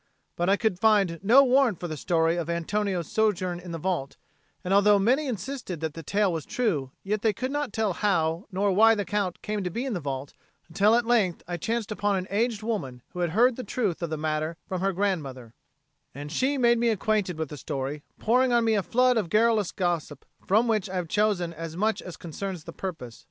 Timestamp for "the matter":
14.09-14.57